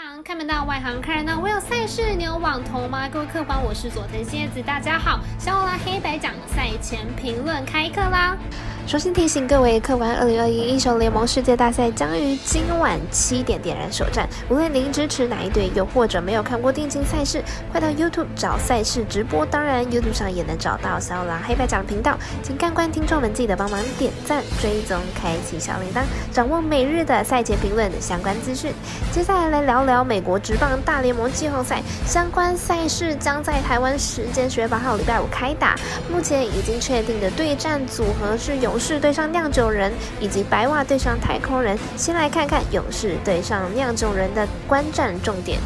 [0.00, 1.40] 行看门道，外行看热闹。
[1.40, 3.08] 我有赛事，你有网投吗？
[3.08, 5.18] 各位客官，我是佐藤蝎子，大家好。
[5.40, 8.36] 小五拉黑白讲赛前评论开课啦。
[8.88, 14.26] 首先提醒各位客官，二零二一英雄联盟世界大赛将于今晚七点点燃首战。
[14.48, 19.44] 无论您支持哪一队，又或者没有看过电竞赛事，快到 YouTube 找赛事直播。
[19.44, 22.16] 当然，YouTube 上也能找到小狼黑白讲频道。
[22.42, 26.02] 请看官听众们记得帮忙点赞、追踪、开启小铃铛，
[26.32, 28.72] 掌握每日的赛前评论的相关资讯。
[29.12, 35.76] 接下来来聊聊美国职棒大联盟季后赛相关赛事，将在台湾时间十月八号礼拜五开打。
[36.10, 38.77] 目前已经确定的对战组合是勇。
[38.78, 41.76] 勇士对上酿酒人，以及白袜对上太空人。
[41.96, 45.58] 先来看看勇士对上酿酒人的观战重点。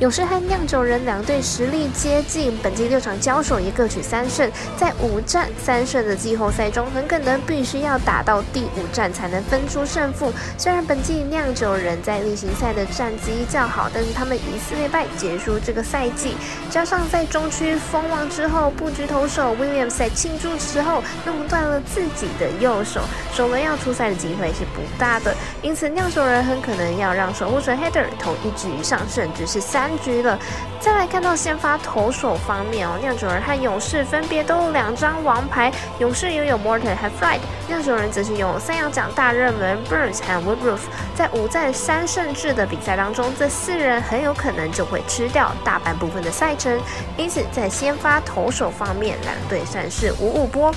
[0.00, 10.32] 勇士和酿酒人两队实力接近，本季六场交手也各取三胜，在五战三胜的季后赛中，很可能必须要打到第五战才能分出胜负。
[10.58, 16.36] 虽然本季酿酒人在例行赛的战绩较好，但是他们以四连败结束这个赛季，
[16.68, 23.00] 加上在中区封王之后，布局投手 William 在庆祝时候弄断了自己的右手，
[23.32, 29.83] 首轮要出赛的机会是不大的，因此酿酒人很可能要让守护神 Header 投一局以上，甚至是三。
[29.98, 30.38] 局了，
[30.80, 40.80] 再来看到先发投手方面哦，酿酒人和勇士分别都有两张王牌，勇士拥有 Morton 和 Fried，酿酒人则是拥有三洋奖大热门 Burns 和 Woodruff。
[41.14, 46.78] 在五战三胜制的比赛当中，这四人很有可能就会吃掉大半部分的赛程，
[47.16, 50.74] 因此在先发投手方面，两队算是五五波。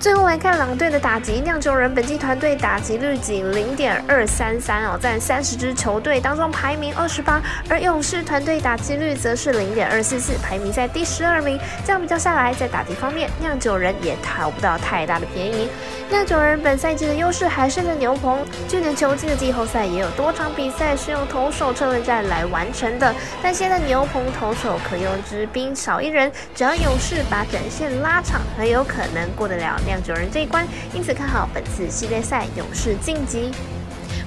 [0.00, 11.58] 最后来看狼队的打击，酿酒人本季团队打击率仅零点二三三哦，在三十支球队当中排名二十八，而勇士团队打击率则是零点二四四，排名在第十二名。
[11.86, 15.70] 这样比较下来，在打击方面，酿酒人也讨不到太大的便宜。
[16.10, 29.80] 酿酒人本赛季的优势还是在牛棚，去年球季的季后赛也有多场比赛是用投手车轮战来完成的，但现在牛棚投手可用之兵少一人，只要勇士把展线拉长，很有可能过得了。
[30.02, 33.50] 酒人这一关，因此看好本次系列赛勇士晋级。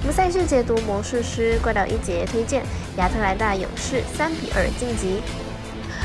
[0.00, 2.62] 我们赛事解读魔术师怪盗一杰推荐
[2.96, 5.20] 亚特兰大勇士三比二晋级。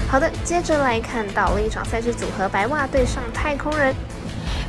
[0.09, 3.95] 好的，接着来看到另一场赛事组合白袜对上太空人。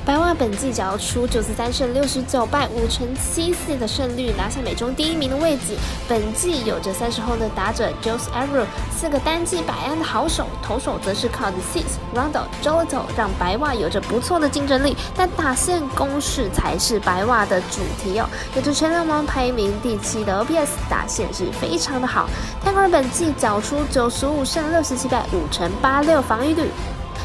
[0.07, 5.75] 白袜本季只要出九十三胜六十九败五成七四的胜率，拿下美中第一名的位置。
[6.07, 14.95] 本季有着三十后的打者 Jose a v r o 四个单季百安的好手，投手则是靠着 Six Rondo Jolito，让白袜有着不错的竞争力。
[15.17, 18.29] 但打线攻势才是白袜的主题哦。
[18.55, 22.29] 有着全联盟排名第七的 OPS，打线是非常的好。
[22.63, 26.69] 太空人本季缴出九十五胜六十七败五成八六防御率。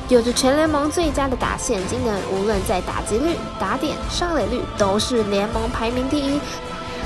[0.09, 6.41] 有着全联盟最佳的打线今年，无论在打击率、打点、上垒率都是联盟排名第一。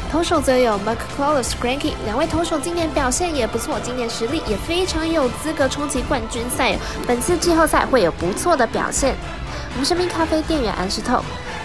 [0.09, 6.77] 投手则有 McCullers、Cranky 两位投手今年表现也不错，今年实力也非常有资格冲击冠军赛。
[7.05, 9.13] 本次季后赛会有不错的表现。
[9.73, 11.21] 我们身边咖啡店员安石透。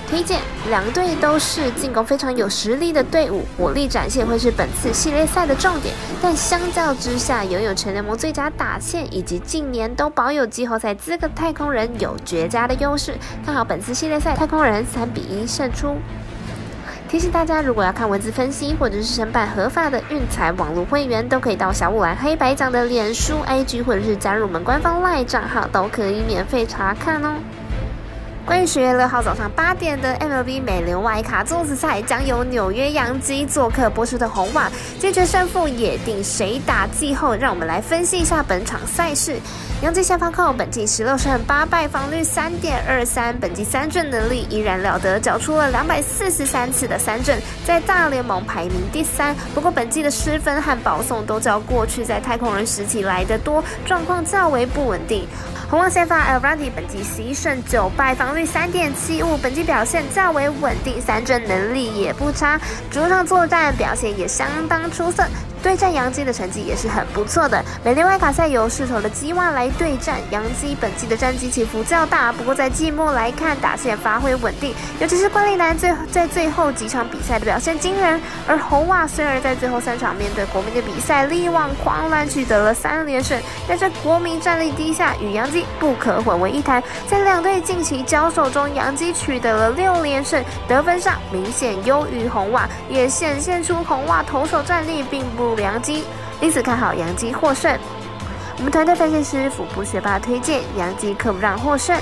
[0.08, 5.94] 推荐两队都是进攻非常有实力的队伍，火力展现会是本次系列赛的重点。
[6.22, 13.14] 但相较之下，拥有全联盟最佳打线以及近年都保有季后赛资格的太空人有绝佳的优势。
[13.44, 15.96] 看好本次系列赛，太空人三比一胜出。
[17.06, 27.34] 提醒大家，如果要看文字分析或者是申办合法的运彩网络会员，都可以到小五蓝黑白奖的脸书 IG 或者是加入我们官方 LINE 账号，都可以免费查看哦。
[28.48, 37.34] 关于十月六号早上八点的 MLB 美联外卡粽子赛，将由纽约洋基做客波士顿红袜，坚决胜负也定谁打季后。
[37.34, 39.36] 让我们来分析一下本场赛事。
[39.82, 49.36] 洋基先发控本季十六胜八败，防率三点二三，本季三振能力依然了得，缴出了两百四十三次的三振，在大联盟排名第三。
[49.54, 55.28] 不过本季的失分和保送都较过去在太空人时期来的多，状况较为不稳定。
[55.70, 62.56] 红袜先发 a l v a r d i 本季十一胜九败，防率对三点七五，本机表现较为稳定，三振能力也不差，
[62.88, 65.24] 主场作战表现也相当出色。
[65.62, 67.62] 对战杨基的成绩也是很不错的。
[67.84, 78.20] 美联外卡赛由势头的基万来对战杨基，本季的战绩起伏较大，不过在季末来看，打线发挥稳定，尤其是关立南最在最后几场比赛的表现惊人。
[78.46, 86.82] 而红袜虽然在最后三场面对国民的比赛力挽狂澜，取得了三连胜，但是国民战力低下，与杨基不可混为一谈。
[87.08, 95.47] 在两队近期交手中，杨基取得了六连胜，得分上明显优于红袜，也显现出红袜投手战力并不。
[95.54, 96.04] 良机，
[96.40, 97.76] 因此看好杨基获胜。
[98.56, 101.96] 我们团队分析师腹部学霸推荐杨基客不让获胜。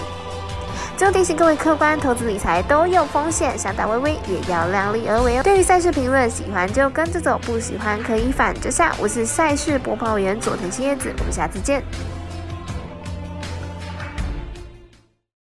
[0.96, 5.42] 最后提醒各位客官，投资理财都有风险，想打微微也要量力而为哦。
[5.42, 8.94] 对于赛事评论，喜欢就跟着走，不喜欢可以反着下。
[8.98, 11.82] 我是赛事播报员佐藤新叶子，我们下次见。